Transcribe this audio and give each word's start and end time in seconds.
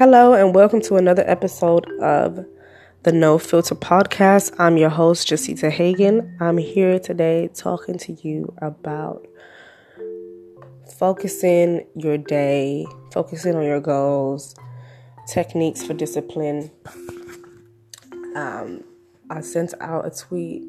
Hello, 0.00 0.32
and 0.32 0.54
welcome 0.54 0.80
to 0.80 0.96
another 0.96 1.22
episode 1.28 1.86
of 2.00 2.46
the 3.02 3.12
No 3.12 3.36
Filter 3.36 3.74
Podcast. 3.74 4.50
I'm 4.58 4.78
your 4.78 4.88
host, 4.88 5.28
Jacita 5.28 5.70
Hagan. 5.70 6.38
I'm 6.40 6.56
here 6.56 6.98
today 6.98 7.50
talking 7.52 7.98
to 7.98 8.14
you 8.14 8.50
about 8.62 9.26
focusing 10.96 11.86
your 11.94 12.16
day, 12.16 12.86
focusing 13.12 13.56
on 13.56 13.64
your 13.64 13.82
goals, 13.82 14.54
techniques 15.28 15.84
for 15.84 15.92
discipline. 15.92 16.70
Um, 18.34 18.82
I 19.28 19.42
sent 19.42 19.74
out 19.82 20.06
a 20.06 20.10
tweet 20.10 20.62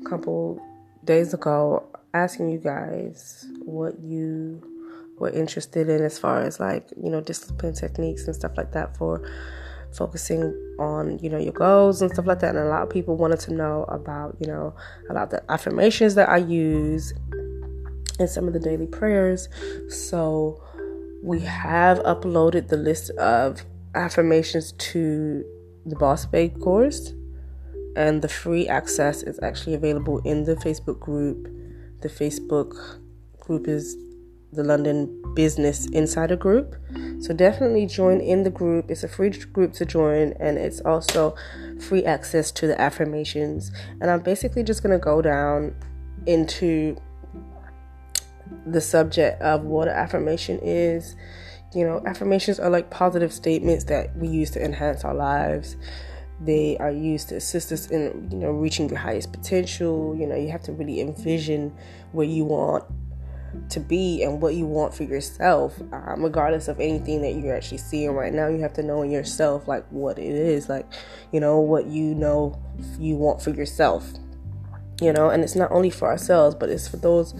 a 0.00 0.08
couple 0.08 0.58
days 1.04 1.34
ago 1.34 1.86
asking 2.14 2.48
you 2.48 2.58
guys 2.60 3.46
what 3.60 4.00
you 4.00 4.77
were 5.20 5.30
interested 5.30 5.88
in 5.88 6.02
as 6.02 6.18
far 6.18 6.40
as 6.42 6.60
like, 6.60 6.88
you 7.02 7.10
know, 7.10 7.20
discipline 7.20 7.74
techniques 7.74 8.26
and 8.26 8.34
stuff 8.34 8.52
like 8.56 8.72
that 8.72 8.96
for 8.96 9.28
focusing 9.92 10.54
on, 10.78 11.18
you 11.18 11.30
know, 11.30 11.38
your 11.38 11.52
goals 11.52 12.02
and 12.02 12.10
stuff 12.10 12.26
like 12.26 12.40
that. 12.40 12.54
And 12.54 12.58
a 12.58 12.68
lot 12.68 12.82
of 12.82 12.90
people 12.90 13.16
wanted 13.16 13.40
to 13.40 13.54
know 13.54 13.84
about, 13.84 14.36
you 14.38 14.46
know, 14.46 14.74
a 15.08 15.14
lot 15.14 15.24
of 15.24 15.30
the 15.30 15.50
affirmations 15.50 16.14
that 16.14 16.28
I 16.28 16.38
use 16.38 17.12
and 18.18 18.28
some 18.28 18.46
of 18.46 18.52
the 18.52 18.60
daily 18.60 18.86
prayers. 18.86 19.48
So 19.88 20.62
we 21.22 21.40
have 21.40 21.98
uploaded 22.00 22.68
the 22.68 22.76
list 22.76 23.10
of 23.10 23.62
affirmations 23.94 24.72
to 24.72 25.44
the 25.86 25.96
Boss 25.96 26.26
Babe 26.26 26.60
course. 26.60 27.12
And 27.96 28.22
the 28.22 28.28
free 28.28 28.68
access 28.68 29.22
is 29.22 29.40
actually 29.42 29.74
available 29.74 30.20
in 30.20 30.44
the 30.44 30.54
Facebook 30.54 31.00
group. 31.00 31.48
The 32.02 32.08
Facebook 32.08 33.00
group 33.40 33.66
is 33.66 33.96
the 34.52 34.64
London 34.64 35.22
Business 35.34 35.86
Insider 35.86 36.36
Group. 36.36 36.76
So 37.20 37.34
definitely 37.34 37.86
join 37.86 38.20
in 38.20 38.44
the 38.44 38.50
group. 38.50 38.90
It's 38.90 39.04
a 39.04 39.08
free 39.08 39.30
group 39.30 39.72
to 39.74 39.84
join, 39.84 40.34
and 40.40 40.56
it's 40.56 40.80
also 40.80 41.34
free 41.80 42.04
access 42.04 42.50
to 42.52 42.66
the 42.66 42.80
affirmations. 42.80 43.70
And 44.00 44.10
I'm 44.10 44.20
basically 44.20 44.62
just 44.62 44.82
going 44.82 44.98
to 44.98 45.04
go 45.04 45.20
down 45.20 45.74
into 46.26 46.96
the 48.66 48.80
subject 48.80 49.40
of 49.42 49.64
what 49.64 49.88
an 49.88 49.94
affirmation 49.94 50.58
is. 50.62 51.16
You 51.74 51.84
know, 51.84 52.02
affirmations 52.06 52.58
are 52.58 52.70
like 52.70 52.90
positive 52.90 53.32
statements 53.32 53.84
that 53.84 54.16
we 54.16 54.28
use 54.28 54.50
to 54.52 54.64
enhance 54.64 55.04
our 55.04 55.14
lives. 55.14 55.76
They 56.40 56.78
are 56.78 56.90
used 56.90 57.28
to 57.30 57.36
assist 57.36 57.72
us 57.72 57.90
in, 57.90 58.28
you 58.30 58.38
know, 58.38 58.52
reaching 58.52 58.88
your 58.88 58.98
highest 58.98 59.32
potential. 59.32 60.16
You 60.16 60.26
know, 60.26 60.36
you 60.36 60.50
have 60.50 60.62
to 60.62 60.72
really 60.72 61.00
envision 61.00 61.76
where 62.12 62.26
you 62.26 62.44
want 62.44 62.84
to 63.70 63.80
be 63.80 64.22
and 64.22 64.40
what 64.40 64.54
you 64.54 64.66
want 64.66 64.94
for 64.94 65.04
yourself, 65.04 65.80
um, 65.92 66.22
regardless 66.22 66.68
of 66.68 66.80
anything 66.80 67.22
that 67.22 67.32
you're 67.32 67.56
actually 67.56 67.78
seeing 67.78 68.12
right 68.12 68.32
now. 68.32 68.48
You 68.48 68.60
have 68.60 68.72
to 68.74 68.82
know 68.82 69.02
in 69.02 69.10
yourself, 69.10 69.68
like, 69.68 69.86
what 69.90 70.18
it 70.18 70.34
is, 70.34 70.68
like, 70.68 70.86
you 71.32 71.40
know, 71.40 71.58
what 71.58 71.86
you 71.86 72.14
know 72.14 72.60
you 72.98 73.16
want 73.16 73.42
for 73.42 73.50
yourself, 73.50 74.12
you 75.00 75.12
know, 75.12 75.30
and 75.30 75.42
it's 75.42 75.56
not 75.56 75.70
only 75.70 75.90
for 75.90 76.08
ourselves, 76.08 76.54
but 76.54 76.68
it's 76.68 76.88
for 76.88 76.96
those 76.96 77.34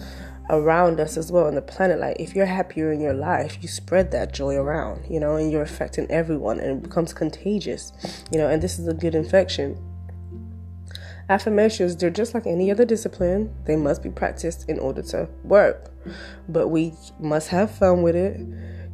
around 0.49 0.99
us 0.99 1.15
as 1.15 1.31
well 1.31 1.45
on 1.45 1.55
the 1.55 1.61
planet. 1.61 1.99
Like, 1.99 2.17
if 2.19 2.35
you're 2.35 2.45
happier 2.45 2.91
in 2.91 2.99
your 2.99 3.13
life, 3.13 3.57
you 3.61 3.67
spread 3.67 4.11
that 4.11 4.33
joy 4.33 4.55
around, 4.55 5.05
you 5.09 5.19
know, 5.19 5.35
and 5.35 5.51
you're 5.51 5.61
affecting 5.61 6.09
everyone 6.09 6.59
and 6.59 6.79
it 6.79 6.83
becomes 6.83 7.13
contagious, 7.13 7.93
you 8.31 8.39
know, 8.39 8.49
and 8.49 8.61
this 8.61 8.79
is 8.79 8.87
a 8.87 8.93
good 8.93 9.15
infection. 9.15 9.77
Affirmations, 11.29 11.95
they're 11.95 12.09
just 12.09 12.33
like 12.33 12.47
any 12.47 12.71
other 12.71 12.85
discipline. 12.85 13.53
They 13.65 13.75
must 13.75 14.01
be 14.01 14.09
practiced 14.09 14.67
in 14.67 14.79
order 14.79 15.03
to 15.03 15.29
work. 15.43 15.91
But 16.47 16.69
we 16.69 16.93
must 17.19 17.49
have 17.49 17.71
fun 17.71 18.01
with 18.01 18.15
it. 18.15 18.39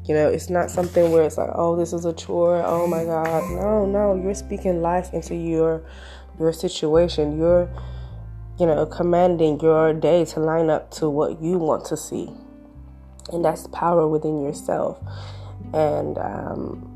You 0.07 0.13
know, 0.13 0.29
it's 0.29 0.49
not 0.49 0.69
something 0.69 1.11
where 1.11 1.23
it's 1.23 1.37
like, 1.37 1.49
oh, 1.53 1.75
this 1.75 1.93
is 1.93 2.05
a 2.05 2.13
chore. 2.13 2.63
Oh 2.65 2.85
my 2.87 3.03
God. 3.03 3.49
No, 3.51 3.85
no. 3.85 4.21
You're 4.21 4.35
speaking 4.35 4.81
life 4.81 5.13
into 5.13 5.35
your 5.35 5.83
your 6.39 6.53
situation. 6.53 7.37
You're, 7.37 7.69
you 8.59 8.65
know, 8.65 8.85
commanding 8.85 9.59
your 9.61 9.93
day 9.93 10.25
to 10.25 10.39
line 10.39 10.69
up 10.69 10.91
to 10.91 11.09
what 11.09 11.41
you 11.41 11.57
want 11.57 11.85
to 11.85 11.97
see. 11.97 12.29
And 13.31 13.43
that's 13.43 13.67
power 13.67 14.07
within 14.07 14.43
yourself. 14.43 14.99
And 15.73 16.17
um, 16.19 16.91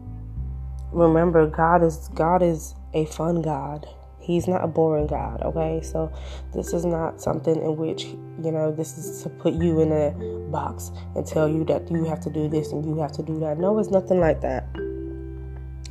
remember, 0.92 1.48
God 1.48 1.84
is 1.84 2.10
God 2.14 2.44
is 2.44 2.76
a 2.94 3.06
fun 3.06 3.42
God. 3.42 3.88
He's 4.20 4.48
not 4.48 4.64
a 4.64 4.68
boring 4.68 5.08
God, 5.08 5.42
okay? 5.42 5.82
So 5.82 6.12
this 6.54 6.74
is 6.74 6.86
not 6.86 7.22
something 7.22 7.56
in 7.56 7.78
which, 7.78 8.06
you 8.44 8.52
know, 8.52 8.72
this 8.72 8.98
is 8.98 9.24
to 9.24 9.30
put 9.30 9.54
you 9.54 9.82
in 9.82 9.92
a 9.92 10.12
box 10.52 10.92
and 11.16 11.26
tell 11.26 11.48
you 11.48 11.64
that 11.66 11.90
you 11.90 12.04
have 12.06 12.20
to 12.22 12.30
do 12.30 12.48
this 12.48 12.72
and 12.72 12.86
you 12.86 13.00
have 13.02 13.12
to 13.14 13.24
do 13.24 13.40
that. 13.40 13.58
No, 13.58 13.80
it's 13.80 13.90
nothing 13.90 14.20
like 14.20 14.42
that. 14.42 14.68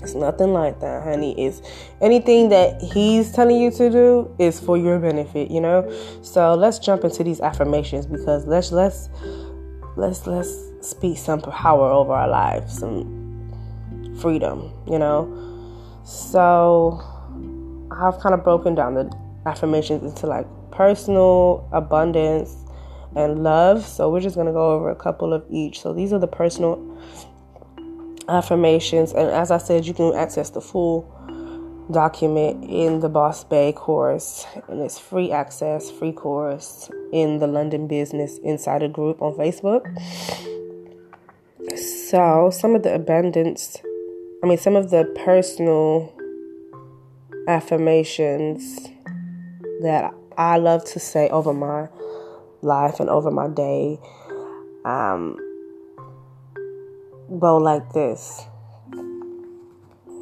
It's 0.00 0.14
nothing 0.14 0.52
like 0.52 0.78
that, 0.80 1.02
honey. 1.02 1.34
It's 1.44 1.60
anything 2.00 2.50
that 2.50 2.80
he's 2.80 3.32
telling 3.32 3.60
you 3.60 3.70
to 3.72 3.90
do 3.90 4.34
is 4.38 4.60
for 4.60 4.78
your 4.78 4.98
benefit, 5.00 5.50
you 5.50 5.60
know? 5.60 5.92
So 6.22 6.54
let's 6.54 6.78
jump 6.78 7.02
into 7.02 7.24
these 7.24 7.40
affirmations 7.40 8.06
because 8.06 8.46
let's 8.46 8.70
let's 8.70 9.08
let's 9.96 10.26
let's 10.26 10.54
speak 10.80 11.18
some 11.18 11.40
power 11.40 11.90
over 11.90 12.12
our 12.12 12.28
lives, 12.28 12.78
some 12.78 14.16
freedom, 14.20 14.72
you 14.86 15.00
know? 15.00 15.26
So 16.04 17.02
I've 17.98 18.20
kind 18.20 18.34
of 18.34 18.44
broken 18.44 18.74
down 18.74 18.94
the 18.94 19.12
affirmations 19.46 20.02
into 20.02 20.26
like 20.26 20.46
personal, 20.70 21.68
abundance, 21.72 22.54
and 23.16 23.42
love. 23.42 23.84
So 23.84 24.10
we're 24.10 24.20
just 24.20 24.36
going 24.36 24.46
to 24.46 24.52
go 24.52 24.72
over 24.72 24.90
a 24.90 24.96
couple 24.96 25.32
of 25.32 25.44
each. 25.50 25.80
So 25.80 25.92
these 25.92 26.12
are 26.12 26.18
the 26.18 26.28
personal 26.28 26.78
affirmations. 28.28 29.12
And 29.12 29.28
as 29.30 29.50
I 29.50 29.58
said, 29.58 29.86
you 29.86 29.94
can 29.94 30.14
access 30.14 30.50
the 30.50 30.60
full 30.60 31.14
document 31.90 32.64
in 32.64 33.00
the 33.00 33.08
Boss 33.08 33.44
Babe 33.44 33.74
course. 33.74 34.46
And 34.68 34.80
it's 34.80 34.98
free 34.98 35.32
access, 35.32 35.90
free 35.90 36.12
course 36.12 36.90
in 37.12 37.38
the 37.38 37.46
London 37.46 37.88
Business 37.88 38.38
Insider 38.38 38.88
group 38.88 39.22
on 39.22 39.34
Facebook. 39.34 39.86
So 41.76 42.50
some 42.52 42.74
of 42.74 42.82
the 42.82 42.94
abundance, 42.94 43.78
I 44.42 44.46
mean, 44.46 44.58
some 44.58 44.76
of 44.76 44.90
the 44.90 45.04
personal 45.24 46.12
affirmations 47.48 48.88
that 49.80 50.12
I 50.36 50.58
love 50.58 50.84
to 50.92 51.00
say 51.00 51.28
over 51.30 51.54
my 51.54 51.88
life 52.60 53.00
and 53.00 53.08
over 53.08 53.30
my 53.30 53.48
day. 53.48 53.98
Um, 54.84 55.36
go 57.40 57.56
like 57.56 57.92
this. 57.94 58.44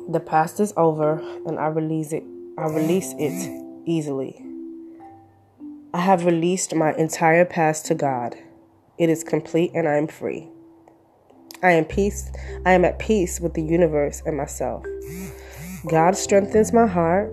The 0.09 0.21
past 0.21 0.61
is 0.61 0.73
over 0.77 1.21
and 1.47 1.59
i 1.59 1.67
release 1.67 2.13
it 2.13 2.23
i 2.57 2.67
release 2.67 3.13
it 3.19 3.83
easily. 3.87 4.41
I 5.93 6.01
have 6.01 6.25
released 6.25 6.75
my 6.75 6.95
entire 6.95 7.45
past 7.45 7.87
to 7.87 7.95
god. 7.95 8.37
It 8.99 9.11
is 9.11 9.25
complete 9.25 9.73
and 9.75 9.89
i 9.89 9.97
am 9.97 10.07
free. 10.07 10.49
I 11.63 11.73
am 11.73 11.87
peace 11.87 12.31
i 12.65 12.73
am 12.73 12.85
at 12.85 13.01
peace 13.01 13.41
with 13.41 13.55
the 13.55 13.63
universe 13.63 14.23
and 14.25 14.37
myself 14.37 14.85
God 15.89 16.17
strengthens 16.17 16.73
my 16.73 16.87
heart 16.87 17.33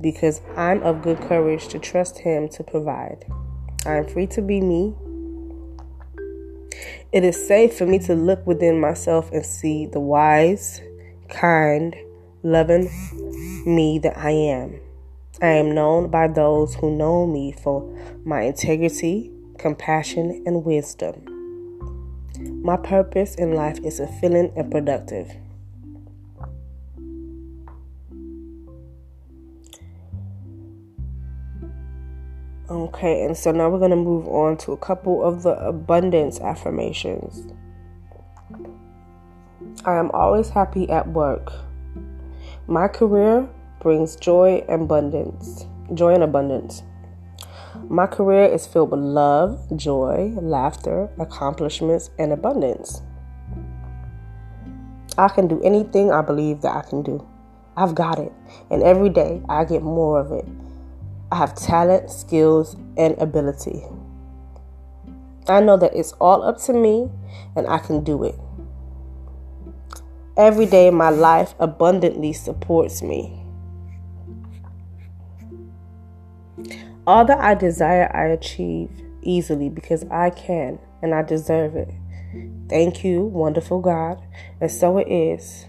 because 0.00 0.40
I'm 0.56 0.82
of 0.82 1.02
good 1.02 1.20
courage 1.20 1.68
to 1.68 1.78
trust 1.78 2.18
Him 2.20 2.48
to 2.50 2.64
provide. 2.64 3.26
I 3.84 3.96
am 3.96 4.08
free 4.08 4.26
to 4.28 4.40
be 4.40 4.62
me. 4.62 4.94
It 7.12 7.24
is 7.24 7.46
safe 7.46 7.76
for 7.76 7.84
me 7.84 7.98
to 8.00 8.14
look 8.14 8.46
within 8.46 8.80
myself 8.80 9.30
and 9.32 9.44
see 9.44 9.84
the 9.84 10.00
wise, 10.00 10.80
kind, 11.28 11.94
loving 12.42 12.88
me 13.66 13.98
that 13.98 14.16
I 14.16 14.30
am. 14.30 14.80
I 15.42 15.48
am 15.48 15.74
known 15.74 16.10
by 16.10 16.28
those 16.28 16.74
who 16.76 16.96
know 16.96 17.26
me 17.26 17.52
for 17.52 17.82
my 18.24 18.42
integrity, 18.42 19.30
compassion, 19.58 20.42
and 20.46 20.64
wisdom. 20.64 21.24
My 22.62 22.78
purpose 22.78 23.34
in 23.34 23.52
life 23.52 23.78
is 23.84 23.98
fulfilling 23.98 24.52
and 24.56 24.70
productive. 24.70 25.30
Okay, 32.70 33.24
and 33.24 33.36
so 33.36 33.50
now 33.50 33.68
we're 33.68 33.80
going 33.80 33.90
to 33.90 33.96
move 33.96 34.28
on 34.28 34.56
to 34.58 34.70
a 34.70 34.76
couple 34.76 35.24
of 35.24 35.42
the 35.42 35.58
abundance 35.58 36.38
affirmations. 36.38 37.52
I 39.84 39.96
am 39.96 40.08
always 40.12 40.50
happy 40.50 40.88
at 40.88 41.08
work. 41.08 41.52
My 42.68 42.86
career 42.86 43.48
brings 43.80 44.14
joy 44.14 44.64
and 44.68 44.82
abundance. 44.82 45.66
Joy 45.94 46.14
and 46.14 46.22
abundance. 46.22 46.84
My 47.88 48.06
career 48.06 48.44
is 48.44 48.68
filled 48.68 48.92
with 48.92 49.00
love, 49.00 49.58
joy, 49.74 50.32
laughter, 50.40 51.10
accomplishments, 51.18 52.10
and 52.20 52.32
abundance. 52.32 53.02
I 55.18 55.26
can 55.26 55.48
do 55.48 55.60
anything 55.64 56.12
I 56.12 56.22
believe 56.22 56.60
that 56.60 56.76
I 56.76 56.88
can 56.88 57.02
do. 57.02 57.26
I've 57.76 57.96
got 57.96 58.20
it, 58.20 58.32
and 58.70 58.84
every 58.84 59.08
day 59.08 59.42
I 59.48 59.64
get 59.64 59.82
more 59.82 60.20
of 60.20 60.30
it. 60.30 60.46
I 61.32 61.36
have 61.36 61.54
talent, 61.54 62.10
skills, 62.10 62.76
and 62.96 63.16
ability. 63.18 63.84
I 65.48 65.60
know 65.60 65.76
that 65.78 65.94
it's 65.94 66.12
all 66.14 66.42
up 66.42 66.58
to 66.62 66.72
me 66.72 67.10
and 67.56 67.66
I 67.66 67.78
can 67.78 68.04
do 68.04 68.24
it. 68.24 68.36
every 70.36 70.66
day 70.66 70.88
of 70.88 70.94
my 70.94 71.10
life 71.10 71.54
abundantly 71.60 72.32
supports 72.32 73.02
me. 73.02 73.44
All 77.06 77.24
that 77.26 77.38
I 77.40 77.54
desire, 77.54 78.10
I 78.16 78.26
achieve 78.26 78.90
easily 79.22 79.68
because 79.68 80.04
I 80.10 80.30
can 80.30 80.78
and 81.02 81.14
I 81.14 81.22
deserve 81.22 81.76
it. 81.76 81.90
Thank 82.68 83.04
you, 83.04 83.22
wonderful 83.22 83.80
God. 83.80 84.22
And 84.60 84.70
so 84.70 84.98
it 84.98 85.08
is. 85.08 85.66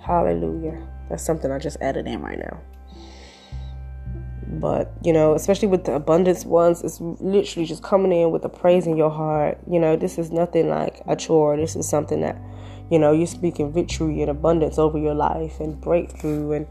Hallelujah. 0.00 0.86
That's 1.10 1.24
something 1.24 1.50
I 1.50 1.58
just 1.58 1.78
added 1.80 2.06
in 2.06 2.22
right 2.22 2.38
now. 2.38 2.60
But, 4.60 4.92
you 5.02 5.12
know, 5.12 5.34
especially 5.34 5.68
with 5.68 5.84
the 5.84 5.94
abundance 5.94 6.44
ones, 6.44 6.82
it's 6.82 7.00
literally 7.00 7.66
just 7.66 7.82
coming 7.82 8.12
in 8.12 8.30
with 8.30 8.44
a 8.44 8.48
praise 8.48 8.86
in 8.86 8.96
your 8.96 9.10
heart. 9.10 9.58
You 9.70 9.78
know, 9.78 9.96
this 9.96 10.18
is 10.18 10.30
nothing 10.30 10.68
like 10.68 11.02
a 11.06 11.16
chore. 11.16 11.56
This 11.56 11.76
is 11.76 11.88
something 11.88 12.20
that, 12.22 12.36
you 12.90 12.98
know, 12.98 13.12
you're 13.12 13.26
speaking 13.26 13.72
victory 13.72 14.20
and 14.20 14.30
abundance 14.30 14.78
over 14.78 14.98
your 14.98 15.14
life 15.14 15.60
and 15.60 15.80
breakthrough 15.80 16.52
and 16.52 16.66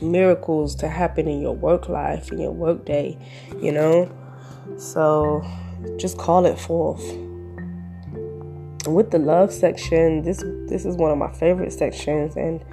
miracles 0.00 0.74
to 0.76 0.88
happen 0.88 1.28
in 1.28 1.40
your 1.40 1.54
work 1.54 1.88
life, 1.88 2.30
in 2.32 2.38
your 2.38 2.52
work 2.52 2.84
day, 2.84 3.18
you 3.60 3.72
know. 3.72 4.10
So 4.76 5.44
just 5.98 6.18
call 6.18 6.46
it 6.46 6.58
forth. 6.58 7.02
With 8.86 9.10
the 9.10 9.18
love 9.18 9.52
section, 9.52 10.22
this 10.22 10.42
this 10.68 10.84
is 10.84 10.96
one 10.96 11.10
of 11.10 11.18
my 11.18 11.32
favorite 11.32 11.72
sections 11.72 12.36
and 12.36 12.64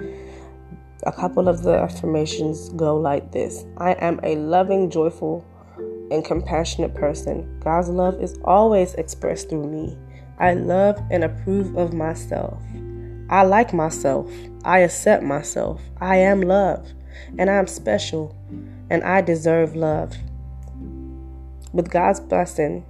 a 1.06 1.12
couple 1.12 1.48
of 1.48 1.62
the 1.62 1.78
affirmations 1.78 2.68
go 2.70 2.96
like 2.96 3.30
this 3.30 3.64
I 3.78 3.92
am 3.92 4.20
a 4.22 4.36
loving, 4.36 4.90
joyful, 4.90 5.44
and 6.10 6.24
compassionate 6.24 6.94
person. 6.94 7.60
God's 7.60 7.88
love 7.88 8.20
is 8.20 8.38
always 8.44 8.94
expressed 8.94 9.48
through 9.48 9.68
me. 9.68 9.96
I 10.38 10.54
love 10.54 11.00
and 11.10 11.24
approve 11.24 11.76
of 11.76 11.94
myself. 11.94 12.60
I 13.30 13.44
like 13.44 13.72
myself. 13.72 14.30
I 14.64 14.80
accept 14.80 15.22
myself. 15.22 15.80
I 16.00 16.16
am 16.16 16.42
love, 16.42 16.92
and 17.38 17.48
I 17.48 17.54
am 17.54 17.68
special, 17.68 18.36
and 18.90 19.02
I 19.04 19.20
deserve 19.20 19.76
love. 19.76 20.14
With 21.72 21.90
God's 21.90 22.20
blessing, 22.20 22.84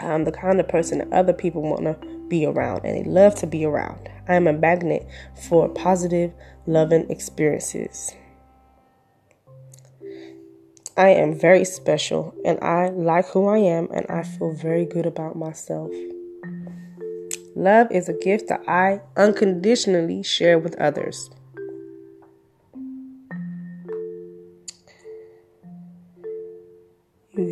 I'm 0.00 0.24
the 0.24 0.32
kind 0.32 0.60
of 0.60 0.68
person 0.68 0.98
that 0.98 1.12
other 1.12 1.32
people 1.32 1.62
want 1.62 1.82
to 1.82 2.17
be 2.28 2.46
around 2.46 2.84
and 2.84 2.96
they 2.96 3.08
love 3.08 3.34
to 3.36 3.46
be 3.46 3.64
around. 3.64 4.08
I 4.28 4.34
am 4.34 4.46
a 4.46 4.52
magnet 4.52 5.06
for 5.48 5.68
positive, 5.68 6.32
loving 6.66 7.10
experiences. 7.10 8.14
I 10.96 11.10
am 11.10 11.38
very 11.38 11.64
special 11.64 12.34
and 12.44 12.58
I 12.60 12.88
like 12.88 13.26
who 13.26 13.46
I 13.46 13.58
am 13.58 13.88
and 13.92 14.04
I 14.08 14.24
feel 14.24 14.52
very 14.52 14.84
good 14.84 15.06
about 15.06 15.36
myself. 15.36 15.92
Love 17.54 17.90
is 17.90 18.08
a 18.08 18.12
gift 18.12 18.48
that 18.48 18.62
I 18.68 19.00
unconditionally 19.16 20.22
share 20.22 20.58
with 20.58 20.76
others. 20.80 21.30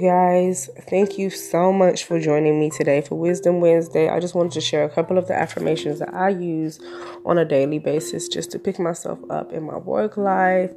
Guys, 0.01 0.69
thank 0.89 1.17
you 1.17 1.31
so 1.31 1.73
much 1.73 2.05
for 2.05 2.19
joining 2.19 2.59
me 2.59 2.71
today 2.71 3.01
for 3.01 3.15
Wisdom 3.15 3.61
Wednesday. 3.61 4.09
I 4.09 4.19
just 4.19 4.35
wanted 4.35 4.53
to 4.53 4.61
share 4.61 4.83
a 4.83 4.89
couple 4.89 5.17
of 5.17 5.29
the 5.29 5.35
affirmations 5.35 6.01
that 6.01 6.13
I 6.13 6.31
use 6.31 6.81
on 7.25 7.39
a 7.39 7.45
daily 7.45 7.79
basis 7.79 8.27
just 8.27 8.51
to 8.51 8.59
pick 8.59 8.81
myself 8.81 9.21
up 9.31 9.53
in 9.53 9.63
my 9.63 9.77
work 9.77 10.17
life, 10.17 10.73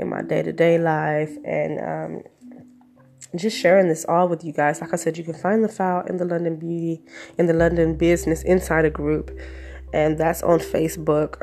in 0.00 0.08
my 0.08 0.22
day 0.22 0.42
to 0.42 0.52
day 0.52 0.76
life, 0.76 1.30
and 1.44 1.78
um, 1.80 2.22
just 3.36 3.56
sharing 3.56 3.88
this 3.88 4.04
all 4.06 4.28
with 4.28 4.42
you 4.42 4.52
guys. 4.52 4.80
Like 4.80 4.92
I 4.92 4.96
said, 4.96 5.16
you 5.16 5.24
can 5.24 5.34
find 5.34 5.62
the 5.62 5.68
file 5.68 6.04
in 6.06 6.16
the 6.16 6.24
London 6.24 6.56
Beauty, 6.56 7.00
in 7.38 7.46
the 7.46 7.54
London 7.54 7.96
Business 7.96 8.42
Insider 8.42 8.90
group, 8.90 9.30
and 9.92 10.18
that's 10.18 10.42
on 10.42 10.58
Facebook. 10.58 11.42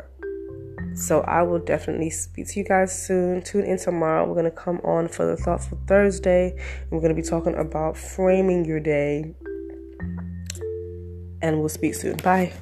So 0.96 1.20
I 1.20 1.42
will 1.42 1.58
definitely 1.58 2.08
speak 2.08 2.48
to 2.48 2.58
you 2.58 2.64
guys 2.64 3.06
soon. 3.06 3.42
Tune 3.42 3.64
in 3.64 3.78
tomorrow. 3.78 4.26
We're 4.26 4.34
going 4.34 4.46
to 4.46 4.50
come 4.50 4.80
on 4.82 5.08
for 5.08 5.26
the 5.26 5.36
Thoughtful 5.36 5.78
Thursday. 5.86 6.58
We're 6.90 7.00
going 7.00 7.14
to 7.14 7.22
be 7.22 7.26
talking 7.26 7.54
about 7.54 7.98
framing 7.98 8.64
your 8.64 8.80
day. 8.80 9.34
And 11.42 11.60
we'll 11.60 11.68
speak 11.68 11.94
soon. 11.94 12.16
Bye. 12.16 12.54